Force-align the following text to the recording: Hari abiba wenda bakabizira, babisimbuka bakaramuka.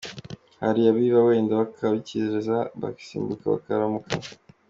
Hari 0.61 0.81
abiba 0.91 1.19
wenda 1.27 1.53
bakabizira, 1.61 2.55
babisimbuka 2.81 3.45
bakaramuka. 3.53 4.09